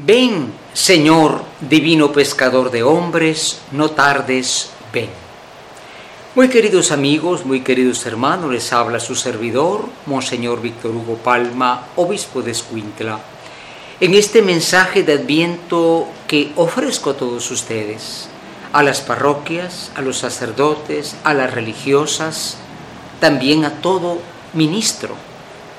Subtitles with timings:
[0.00, 5.08] Ven, Señor, divino pescador de hombres, no tardes, ven.
[6.36, 12.42] Muy queridos amigos, muy queridos hermanos, les habla su servidor, Monseñor Víctor Hugo Palma, obispo
[12.42, 13.18] de Escuintla,
[13.98, 18.28] en este mensaje de Adviento que ofrezco a todos ustedes,
[18.72, 22.56] a las parroquias, a los sacerdotes, a las religiosas,
[23.18, 24.18] también a todo
[24.54, 25.16] ministro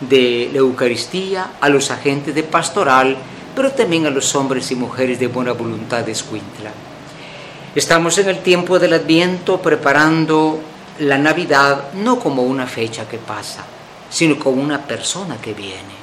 [0.02, 3.16] de la Eucaristía, a los agentes de pastoral,
[3.56, 6.72] pero también a los hombres y mujeres de buena voluntad de Escuintla.
[7.76, 10.60] Estamos en el tiempo del Adviento preparando
[11.00, 13.64] la Navidad no como una fecha que pasa,
[14.10, 16.00] sino como una persona que viene.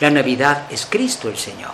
[0.00, 1.72] La Navidad es Cristo el Señor.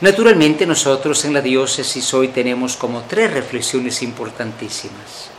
[0.00, 5.30] Naturalmente nosotros en la diócesis hoy tenemos como tres reflexiones importantísimas.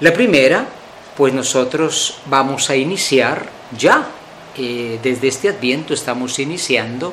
[0.00, 0.68] La primera,
[1.16, 4.06] pues nosotros vamos a iniciar ya,
[4.56, 7.12] eh, desde este adviento estamos iniciando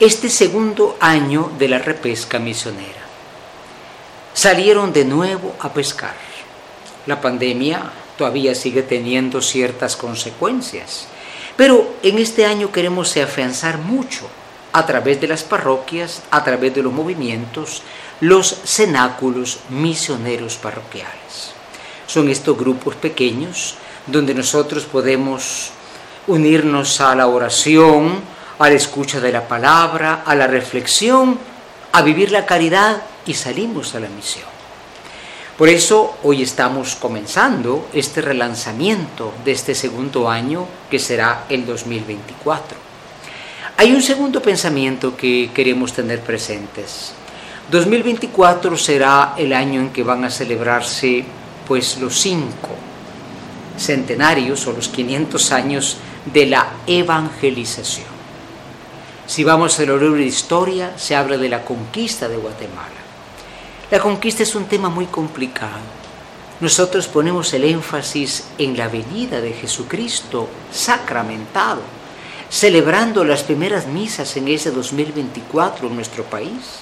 [0.00, 3.02] este segundo año de la repesca misionera.
[4.32, 6.14] Salieron de nuevo a pescar.
[7.06, 11.08] La pandemia todavía sigue teniendo ciertas consecuencias,
[11.56, 14.28] pero en este año queremos afianzar mucho
[14.72, 17.82] a través de las parroquias, a través de los movimientos,
[18.20, 21.52] los cenáculos misioneros parroquiales.
[22.06, 23.74] Son estos grupos pequeños
[24.06, 25.70] donde nosotros podemos
[26.28, 31.38] unirnos a la oración, a la escucha de la palabra, a la reflexión,
[31.92, 34.46] a vivir la caridad y salimos a la misión.
[35.56, 42.78] Por eso hoy estamos comenzando este relanzamiento de este segundo año que será el 2024.
[43.76, 47.12] Hay un segundo pensamiento que queremos tener presentes.
[47.70, 51.24] 2024 será el año en que van a celebrarse
[51.66, 52.70] pues los cinco
[53.78, 55.96] centenarios o los 500 años
[56.32, 58.17] de la evangelización.
[59.28, 62.88] Si vamos al libro de historia, se habla de la conquista de Guatemala.
[63.90, 65.84] La conquista es un tema muy complicado.
[66.60, 71.82] Nosotros ponemos el énfasis en la venida de Jesucristo sacramentado,
[72.48, 76.80] celebrando las primeras misas en ese 2024 en nuestro país.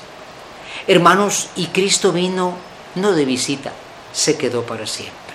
[0.86, 2.54] Hermanos, y Cristo vino
[2.94, 3.72] no de visita,
[4.12, 5.34] se quedó para siempre.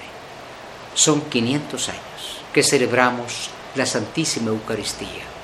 [0.93, 5.40] Son 500 años que celebramos la Santísima Eucaristía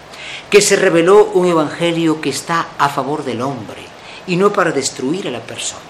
[0.50, 3.82] que se reveló un evangelio que está a favor del hombre
[4.28, 5.82] y no para destruir a la persona.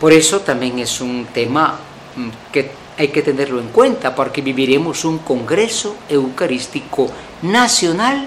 [0.00, 1.78] Por eso también es un tema
[2.16, 7.10] mm, que hay que tenerlo en cuenta, porque viviremos un congreso eucarístico
[7.42, 8.26] nacional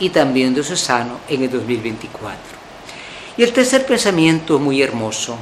[0.00, 2.36] y también diocesano en el 2024.
[3.36, 5.36] Y el tercer pensamiento muy hermoso.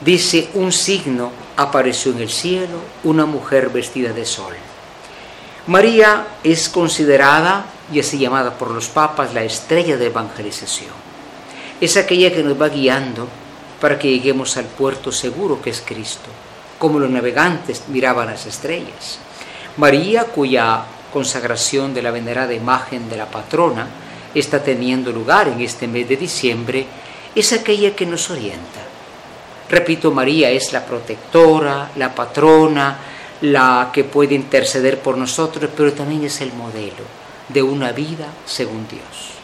[0.00, 4.54] Dice, un signo apareció en el cielo, una mujer vestida de sol.
[5.66, 10.92] María es considerada y así llamada por los papas la estrella de evangelización.
[11.80, 13.26] Es aquella que nos va guiando
[13.80, 16.28] para que lleguemos al puerto seguro que es Cristo,
[16.78, 19.18] como los navegantes miraban las estrellas.
[19.76, 23.88] María, cuya consagración de la venerada imagen de la patrona
[24.34, 26.86] está teniendo lugar en este mes de diciembre,
[27.34, 28.80] es aquella que nos orienta.
[29.68, 32.98] Repito, María es la protectora, la patrona,
[33.42, 37.20] la que puede interceder por nosotros, pero también es el modelo
[37.52, 39.34] de una vida según Dios.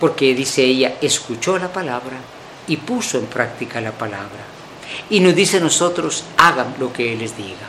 [0.00, 2.18] Porque dice ella, escuchó la palabra
[2.66, 4.44] y puso en práctica la palabra.
[5.10, 7.66] Y nos dice a nosotros, hagan lo que Él les diga.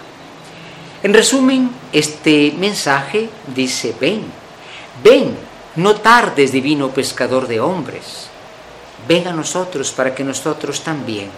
[1.02, 4.24] En resumen, este mensaje dice, ven,
[5.04, 5.36] ven,
[5.76, 8.28] no tardes, divino pescador de hombres.
[9.08, 11.30] Ven a nosotros para que nosotros también,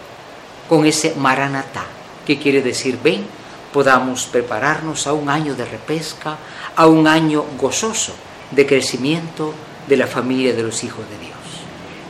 [0.68, 1.86] con ese maranatá,
[2.26, 3.26] que quiere decir ven,
[3.74, 6.38] podamos prepararnos a un año de repesca,
[6.76, 8.14] a un año gozoso
[8.52, 9.54] de crecimiento
[9.88, 11.38] de la familia de los hijos de Dios.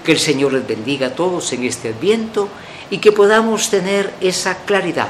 [0.04, 2.50] Que el Señor les bendiga a todos en este adviento
[2.90, 5.10] y que podamos tener esa claridad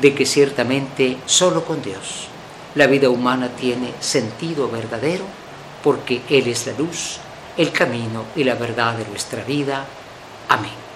[0.00, 2.28] de que ciertamente solo con Dios
[2.74, 5.24] la vida humana tiene sentido verdadero
[5.82, 7.18] porque Él es la luz,
[7.56, 9.84] el camino y la verdad de nuestra vida.
[10.48, 10.87] Amén.